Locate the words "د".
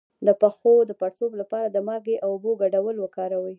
0.27-0.29, 0.89-0.91, 1.69-1.77